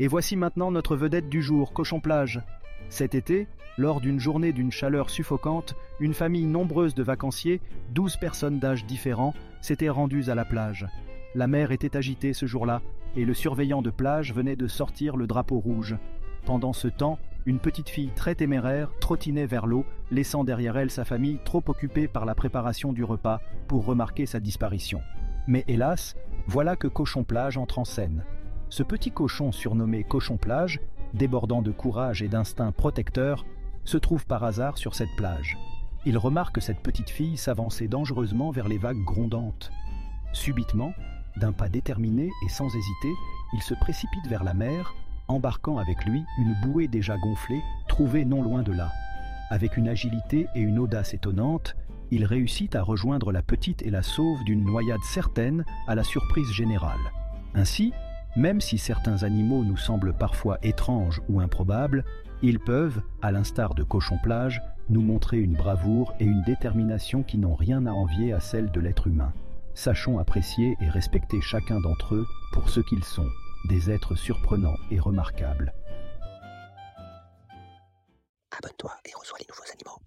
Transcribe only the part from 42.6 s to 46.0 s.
hésiter, il se précipite vers la mer, embarquant